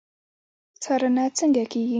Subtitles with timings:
[0.83, 1.83] څارنه څنګه کیږي؟